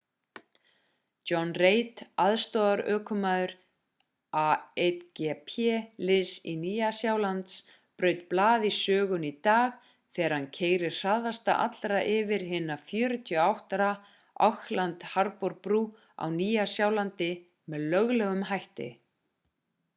[1.31, 3.51] john reid aðstoðarökumaður
[4.43, 5.65] a1gp
[6.09, 6.31] liðs
[6.63, 7.59] nýja-sjálands
[8.03, 13.91] braut blað í sögunni í dag þegar hann keyrði hraðast allra yfir hina 48 ára
[14.49, 15.83] auckland harbour-brú
[16.23, 17.29] á nýja-sjálandi
[17.75, 18.91] með löglegum hætti